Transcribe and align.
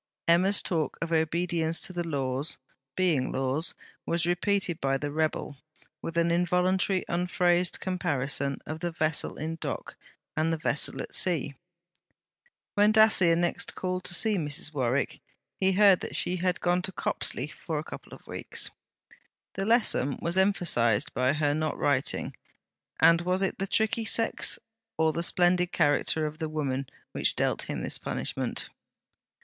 Emma's 0.27 0.63
talk 0.63 0.97
of 0.99 1.11
obedience 1.11 1.79
to 1.79 1.93
the 1.93 2.03
Laws, 2.03 2.57
being 2.95 3.31
Laws, 3.31 3.75
was 4.03 4.25
repeated 4.25 4.81
by 4.81 4.97
the 4.97 5.11
rebel, 5.11 5.57
with 6.01 6.17
an 6.17 6.31
involuntary 6.31 7.05
unphrased 7.07 7.79
comparison 7.79 8.57
of 8.65 8.79
the 8.79 8.89
vessel 8.89 9.35
in 9.37 9.57
dock 9.57 9.95
and 10.35 10.51
the 10.51 10.57
vessel 10.57 11.03
at 11.03 11.13
sea. 11.13 11.53
When 12.73 12.91
Dacier 12.91 13.35
next 13.35 13.75
called 13.75 14.03
to 14.05 14.15
see 14.15 14.37
Mrs. 14.37 14.73
Warwick, 14.73 15.19
he 15.59 15.73
heard 15.73 15.99
that 15.99 16.15
she 16.15 16.37
had 16.37 16.61
gone 16.61 16.81
to 16.81 16.91
Copsley 16.91 17.45
for 17.47 17.77
a 17.77 17.83
couple 17.83 18.11
of 18.11 18.25
weeks. 18.25 18.71
The 19.53 19.67
lesson 19.67 20.17
was 20.19 20.35
emphasized 20.35 21.13
by 21.13 21.33
her 21.33 21.53
not 21.53 21.77
writing: 21.77 22.35
and 22.99 23.21
was 23.21 23.43
it 23.43 23.59
the 23.59 23.67
tricky 23.67 24.05
sex, 24.05 24.57
or 24.97 25.13
the 25.13 25.21
splendid 25.21 25.71
character 25.71 26.25
of 26.25 26.39
the 26.39 26.49
woman, 26.49 26.89
which 27.11 27.35
dealt 27.35 27.69
him 27.69 27.83
this 27.83 27.99
punishment? 27.99 28.69